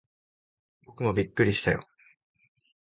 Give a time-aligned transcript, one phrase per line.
[0.87, 1.87] 僕もびっくりしたよ。